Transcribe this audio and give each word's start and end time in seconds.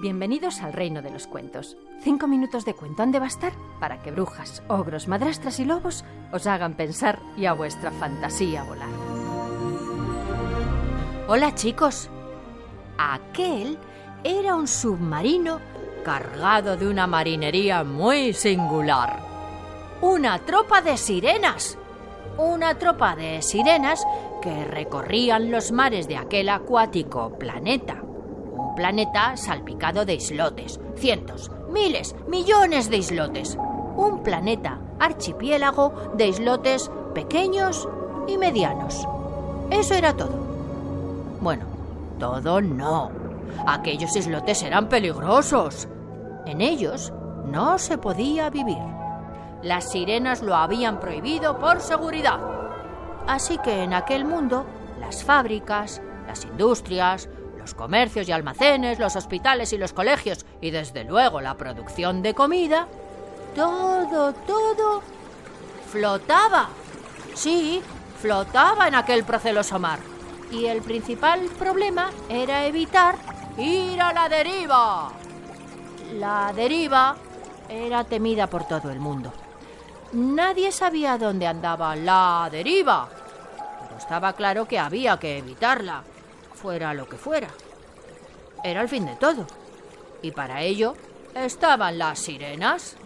Bienvenidos 0.00 0.62
al 0.62 0.74
reino 0.74 1.02
de 1.02 1.10
los 1.10 1.26
cuentos. 1.26 1.76
Cinco 2.02 2.28
minutos 2.28 2.64
de 2.64 2.74
cuento 2.74 3.02
han 3.02 3.10
de 3.10 3.18
bastar 3.18 3.52
para 3.80 4.00
que 4.00 4.12
brujas, 4.12 4.62
ogros, 4.68 5.08
madrastras 5.08 5.58
y 5.58 5.64
lobos 5.64 6.04
os 6.32 6.46
hagan 6.46 6.74
pensar 6.74 7.18
y 7.36 7.46
a 7.46 7.52
vuestra 7.52 7.90
fantasía 7.90 8.62
volar. 8.62 8.88
Hola 11.26 11.52
chicos. 11.56 12.08
Aquel 12.96 13.76
era 14.22 14.54
un 14.54 14.68
submarino 14.68 15.58
cargado 16.04 16.76
de 16.76 16.86
una 16.86 17.08
marinería 17.08 17.82
muy 17.82 18.32
singular. 18.34 19.18
Una 20.00 20.38
tropa 20.38 20.80
de 20.80 20.96
sirenas. 20.96 21.76
Una 22.36 22.78
tropa 22.78 23.16
de 23.16 23.42
sirenas 23.42 24.06
que 24.42 24.64
recorrían 24.64 25.50
los 25.50 25.72
mares 25.72 26.06
de 26.06 26.18
aquel 26.18 26.50
acuático 26.50 27.36
planeta 27.36 28.04
planeta 28.76 29.36
salpicado 29.36 30.04
de 30.04 30.14
islotes, 30.14 30.80
cientos, 30.96 31.50
miles, 31.70 32.14
millones 32.28 32.90
de 32.90 32.98
islotes. 32.98 33.58
Un 33.96 34.22
planeta 34.22 34.78
archipiélago 35.00 36.12
de 36.14 36.28
islotes 36.28 36.90
pequeños 37.14 37.88
y 38.26 38.38
medianos. 38.38 39.06
Eso 39.70 39.94
era 39.94 40.14
todo. 40.14 40.36
Bueno, 41.40 41.64
todo 42.18 42.60
no. 42.60 43.10
Aquellos 43.66 44.14
islotes 44.16 44.62
eran 44.62 44.88
peligrosos. 44.88 45.88
En 46.46 46.60
ellos 46.60 47.12
no 47.46 47.78
se 47.78 47.98
podía 47.98 48.50
vivir. 48.50 48.78
Las 49.62 49.90
sirenas 49.90 50.42
lo 50.42 50.54
habían 50.54 51.00
prohibido 51.00 51.58
por 51.58 51.80
seguridad. 51.80 52.38
Así 53.26 53.58
que 53.58 53.82
en 53.82 53.92
aquel 53.92 54.24
mundo, 54.24 54.64
las 55.00 55.24
fábricas, 55.24 56.00
las 56.26 56.44
industrias, 56.44 57.28
los 57.68 57.74
comercios 57.74 58.26
y 58.26 58.32
almacenes, 58.32 58.98
los 58.98 59.14
hospitales 59.14 59.74
y 59.74 59.78
los 59.78 59.92
colegios 59.92 60.46
y 60.62 60.70
desde 60.70 61.04
luego 61.04 61.42
la 61.42 61.54
producción 61.58 62.22
de 62.22 62.32
comida, 62.32 62.88
todo, 63.54 64.32
todo 64.32 65.02
flotaba. 65.92 66.70
Sí, 67.34 67.82
flotaba 68.22 68.88
en 68.88 68.94
aquel 68.94 69.22
proceloso 69.24 69.78
mar. 69.78 69.98
Y 70.50 70.64
el 70.64 70.80
principal 70.80 71.42
problema 71.58 72.10
era 72.30 72.64
evitar 72.64 73.16
ir 73.58 74.00
a 74.00 74.14
la 74.14 74.30
deriva. 74.30 75.12
La 76.14 76.50
deriva 76.56 77.16
era 77.68 78.02
temida 78.04 78.46
por 78.46 78.64
todo 78.66 78.90
el 78.90 78.98
mundo. 78.98 79.30
Nadie 80.12 80.72
sabía 80.72 81.18
dónde 81.18 81.46
andaba 81.46 81.94
la 81.96 82.48
deriva, 82.50 83.10
pero 83.82 83.98
estaba 83.98 84.32
claro 84.32 84.64
que 84.64 84.78
había 84.78 85.18
que 85.18 85.36
evitarla 85.36 86.02
fuera 86.58 86.92
lo 86.92 87.08
que 87.08 87.16
fuera. 87.16 87.48
Era 88.64 88.82
el 88.82 88.88
fin 88.88 89.06
de 89.06 89.16
todo. 89.16 89.46
Y 90.20 90.32
para 90.32 90.62
ello 90.62 90.94
estaban 91.34 91.98
las 91.98 92.18
sirenas. 92.18 92.96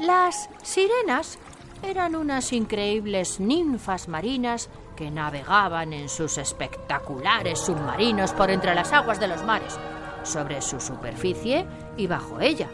Las 0.00 0.48
sirenas 0.62 1.38
eran 1.82 2.16
unas 2.16 2.52
increíbles 2.52 3.38
ninfas 3.38 4.08
marinas 4.08 4.70
que 4.96 5.10
navegaban 5.10 5.92
en 5.92 6.08
sus 6.08 6.38
espectaculares 6.38 7.60
submarinos 7.60 8.32
por 8.32 8.50
entre 8.50 8.74
las 8.74 8.92
aguas 8.92 9.20
de 9.20 9.28
los 9.28 9.44
mares, 9.44 9.78
sobre 10.24 10.60
su 10.60 10.80
superficie 10.80 11.66
y 11.96 12.06
bajo 12.06 12.40
ella. 12.40 12.68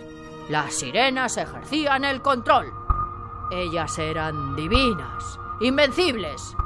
Las 0.48 0.74
sirenas 0.74 1.36
ejercían 1.36 2.04
el 2.04 2.22
control. 2.22 2.72
Ellas 3.50 3.98
eran 3.98 4.56
divinas, 4.56 5.38
invencibles 5.60 6.56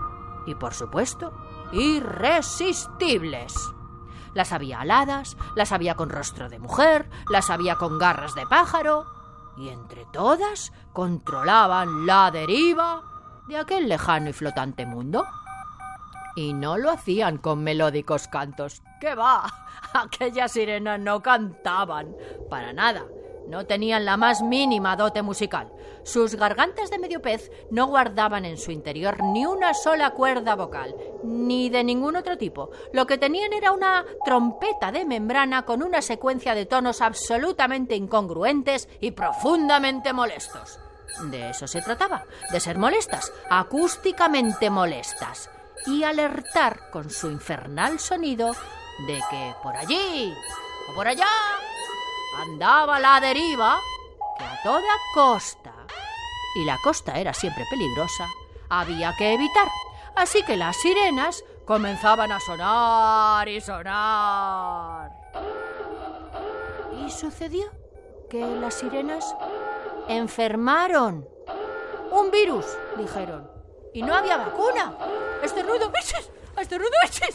y, 0.46 0.54
por 0.54 0.74
supuesto, 0.74 1.32
irresistibles. 1.72 3.54
Las 4.34 4.52
había 4.52 4.80
aladas, 4.80 5.36
las 5.56 5.72
había 5.72 5.94
con 5.94 6.10
rostro 6.10 6.48
de 6.48 6.58
mujer, 6.58 7.08
las 7.30 7.50
había 7.50 7.76
con 7.76 7.98
garras 7.98 8.34
de 8.34 8.46
pájaro, 8.46 9.06
y 9.56 9.68
entre 9.68 10.04
todas 10.12 10.72
controlaban 10.92 12.06
la 12.06 12.30
deriva 12.30 13.02
de 13.48 13.56
aquel 13.56 13.88
lejano 13.88 14.30
y 14.30 14.32
flotante 14.32 14.86
mundo. 14.86 15.26
Y 16.36 16.52
no 16.52 16.78
lo 16.78 16.90
hacían 16.90 17.38
con 17.38 17.64
melódicos 17.64 18.28
cantos. 18.28 18.82
¡Qué 19.00 19.14
va! 19.14 19.44
Aquellas 19.92 20.52
sirenas 20.52 21.00
no 21.00 21.20
cantaban. 21.20 22.14
Para 22.48 22.72
nada. 22.72 23.04
No 23.48 23.64
tenían 23.64 24.04
la 24.04 24.18
más 24.18 24.42
mínima 24.42 24.94
dote 24.94 25.22
musical. 25.22 25.72
Sus 26.02 26.34
gargantas 26.34 26.90
de 26.90 26.98
medio 26.98 27.22
pez 27.22 27.50
no 27.70 27.86
guardaban 27.86 28.44
en 28.44 28.58
su 28.58 28.70
interior 28.70 29.22
ni 29.22 29.46
una 29.46 29.72
sola 29.72 30.10
cuerda 30.10 30.54
vocal, 30.54 30.94
ni 31.24 31.70
de 31.70 31.82
ningún 31.82 32.16
otro 32.16 32.36
tipo. 32.36 32.70
Lo 32.92 33.06
que 33.06 33.16
tenían 33.16 33.54
era 33.54 33.72
una 33.72 34.04
trompeta 34.24 34.92
de 34.92 35.06
membrana 35.06 35.62
con 35.62 35.82
una 35.82 36.02
secuencia 36.02 36.54
de 36.54 36.66
tonos 36.66 37.00
absolutamente 37.00 37.96
incongruentes 37.96 38.86
y 39.00 39.12
profundamente 39.12 40.12
molestos. 40.12 40.78
De 41.30 41.48
eso 41.48 41.66
se 41.66 41.80
trataba, 41.80 42.26
de 42.52 42.60
ser 42.60 42.76
molestas, 42.76 43.32
acústicamente 43.48 44.68
molestas, 44.68 45.50
y 45.86 46.04
alertar 46.04 46.90
con 46.90 47.08
su 47.08 47.30
infernal 47.30 47.98
sonido 47.98 48.52
de 49.06 49.20
que 49.30 49.54
por 49.62 49.74
allí 49.74 50.34
o 50.90 50.94
por 50.94 51.08
allá 51.08 51.26
andaba 52.38 53.00
la 53.00 53.20
deriva 53.20 53.80
que 54.38 54.44
a 54.44 54.62
toda 54.62 54.94
costa, 55.14 55.72
y 56.54 56.64
la 56.64 56.78
costa 56.82 57.18
era 57.18 57.34
siempre 57.34 57.64
peligrosa, 57.68 58.26
había 58.68 59.14
que 59.16 59.34
evitar. 59.34 59.68
Así 60.14 60.42
que 60.44 60.56
las 60.56 60.76
sirenas 60.76 61.44
comenzaban 61.64 62.30
a 62.32 62.40
sonar 62.40 63.48
y 63.48 63.60
sonar. 63.60 65.10
Y 67.04 67.10
sucedió 67.10 67.70
que 68.30 68.40
las 68.40 68.74
sirenas 68.74 69.34
enfermaron. 70.08 71.28
Un 72.10 72.30
virus, 72.30 72.66
dijeron. 72.96 73.50
Y 73.92 74.02
no 74.02 74.14
había 74.14 74.36
vacuna. 74.36 74.94
Estornudo, 75.42 75.92
¡Este 75.94 76.16
Estornudo, 76.60 76.90
¡Este 77.04 77.26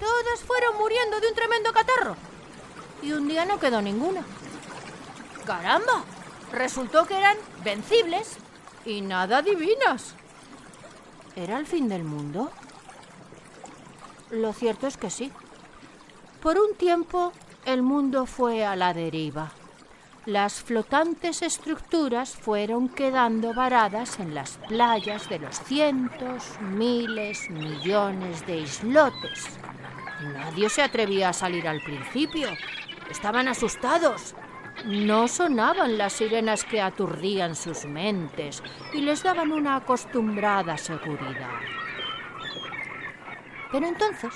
Todas 0.00 0.40
fueron 0.40 0.78
muriendo 0.78 1.20
de 1.20 1.28
un 1.28 1.34
tremendo 1.34 1.72
catarro 1.72 2.16
y 3.02 3.12
un 3.12 3.28
día 3.28 3.44
no 3.44 3.58
quedó 3.58 3.82
ninguna. 3.82 4.22
¡Caramba! 5.44 6.04
Resultó 6.52 7.04
que 7.04 7.18
eran 7.18 7.36
vencibles 7.64 8.36
y 8.84 9.00
nada 9.00 9.42
divinas. 9.42 10.14
¿Era 11.34 11.58
el 11.58 11.66
fin 11.66 11.88
del 11.88 12.04
mundo? 12.04 12.50
Lo 14.30 14.52
cierto 14.52 14.86
es 14.86 14.96
que 14.96 15.10
sí. 15.10 15.32
Por 16.40 16.58
un 16.58 16.74
tiempo 16.74 17.32
el 17.64 17.82
mundo 17.82 18.26
fue 18.26 18.64
a 18.64 18.76
la 18.76 18.92
deriva. 18.92 19.52
Las 20.24 20.62
flotantes 20.62 21.42
estructuras 21.42 22.36
fueron 22.36 22.88
quedando 22.88 23.54
varadas 23.54 24.20
en 24.20 24.34
las 24.34 24.52
playas 24.68 25.28
de 25.28 25.40
los 25.40 25.58
cientos, 25.64 26.44
miles, 26.60 27.50
millones 27.50 28.46
de 28.46 28.58
islotes. 28.58 29.48
Nadie 30.22 30.68
se 30.68 30.82
atrevía 30.82 31.30
a 31.30 31.32
salir 31.32 31.66
al 31.66 31.80
principio, 31.80 32.48
Estaban 33.10 33.48
asustados. 33.48 34.34
No 34.86 35.28
sonaban 35.28 35.98
las 35.98 36.14
sirenas 36.14 36.64
que 36.64 36.80
aturdían 36.80 37.54
sus 37.54 37.84
mentes 37.84 38.62
y 38.92 39.02
les 39.02 39.22
daban 39.22 39.52
una 39.52 39.76
acostumbrada 39.76 40.78
seguridad. 40.78 41.50
Pero 43.70 43.86
entonces, 43.86 44.32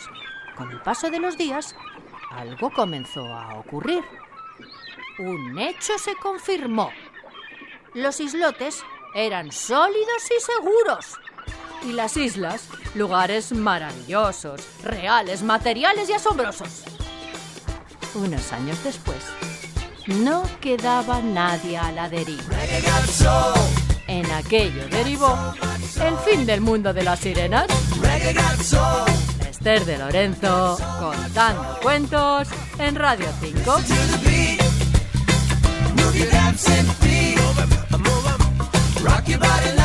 con 0.56 0.70
el 0.70 0.80
paso 0.82 1.10
de 1.10 1.20
los 1.20 1.36
días, 1.36 1.74
algo 2.30 2.70
comenzó 2.70 3.24
a 3.26 3.58
ocurrir. 3.58 4.04
Un 5.18 5.58
hecho 5.58 5.98
se 5.98 6.14
confirmó. 6.16 6.90
Los 7.94 8.20
islotes 8.20 8.84
eran 9.14 9.50
sólidos 9.50 10.30
y 10.30 10.40
seguros. 10.40 11.18
Y 11.82 11.92
las 11.92 12.16
islas, 12.16 12.68
lugares 12.94 13.52
maravillosos, 13.52 14.82
reales, 14.82 15.42
materiales 15.42 16.08
y 16.08 16.12
asombrosos 16.12 16.95
unos 18.16 18.52
años 18.52 18.82
después, 18.82 19.18
no 20.06 20.42
quedaba 20.60 21.20
nadie 21.20 21.78
a 21.78 21.92
la 21.92 22.08
deriva. 22.08 22.42
En 24.06 24.30
aquello 24.32 24.88
derivó 24.88 25.36
el 26.02 26.16
fin 26.18 26.46
del 26.46 26.60
mundo 26.60 26.92
de 26.92 27.02
las 27.02 27.20
sirenas. 27.20 27.66
Esther 29.48 29.84
de 29.84 29.98
Lorenzo 29.98 30.78
contando 30.98 31.78
cuentos 31.82 32.48
en 32.78 32.94
Radio 32.94 33.26
5. 33.40 33.76
teach 36.16 37.36
you 37.36 37.42
all 37.42 37.54
the 37.54 37.98
rules. 37.98 38.16
Gotta 39.02 39.26
get 39.26 39.40
your 39.40 39.40
way. 39.40 39.75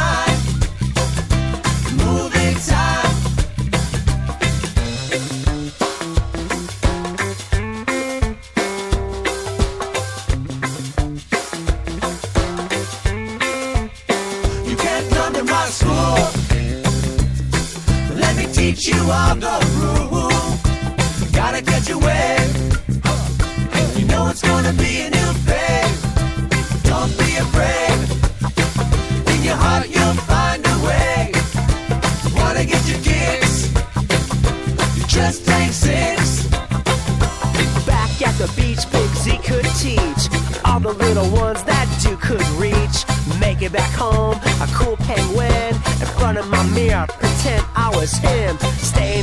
Back 38.21 38.21
at 38.21 38.37
the 38.37 38.47
beach, 38.55 38.89
Big 38.91 39.09
Z 39.15 39.37
could 39.43 39.65
teach. 39.77 40.29
All 40.65 40.79
the 40.79 40.93
little 40.93 41.29
ones 41.31 41.63
that 41.63 41.87
you 42.07 42.17
couldn't 42.17 42.57
reach. 42.57 43.05
Make 43.39 43.61
it 43.61 43.71
back 43.71 43.91
home, 43.93 44.35
a 44.61 44.67
cool 44.73 44.97
penguin 44.97 45.75
in 46.01 46.07
front 46.17 46.37
of 46.37 46.47
my 46.49 46.63
mirror. 46.69 47.07
Pretend 47.07 47.65
I 47.75 47.89
was 47.95 48.13
him. 48.13 48.57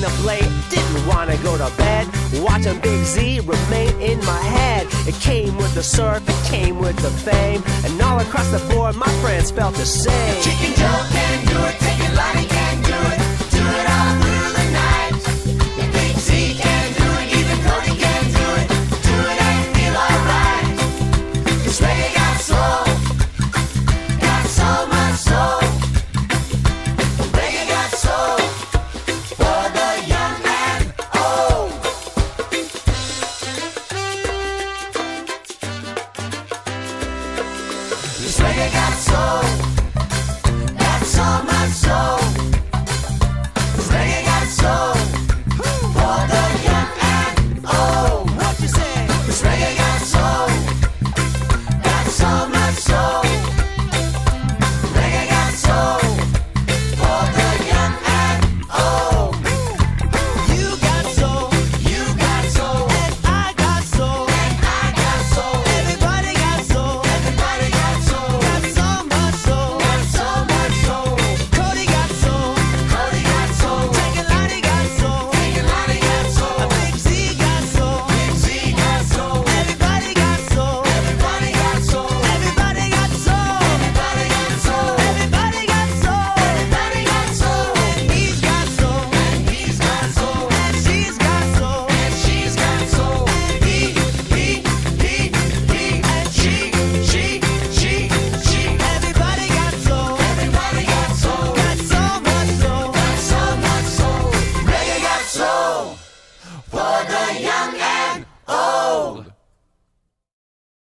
Up 0.08 0.24
late, 0.24 0.50
didn't 0.70 1.06
wanna 1.06 1.36
go 1.42 1.58
to 1.58 1.70
bed. 1.76 2.06
Watching 2.40 2.80
Big 2.80 3.04
Z 3.04 3.40
remain 3.40 3.92
in 4.00 4.18
my 4.24 4.40
head. 4.40 4.86
It 5.06 5.16
came 5.20 5.54
with 5.58 5.74
the 5.74 5.82
surf, 5.82 6.22
it 6.26 6.50
came 6.50 6.78
with 6.78 6.96
the 6.96 7.10
fame. 7.10 7.62
And 7.84 8.00
all 8.00 8.18
across 8.18 8.50
the 8.50 8.60
board, 8.72 8.96
my 8.96 9.12
friends 9.20 9.50
felt 9.50 9.74
the 9.74 9.84
same. 9.84 10.42
Chicken 10.42 10.72
Joe 10.80 11.00
can 11.10 11.46
do 11.46 11.58
it, 11.66 11.76
take 11.80 12.00
it 12.08 12.14
like 12.14 12.57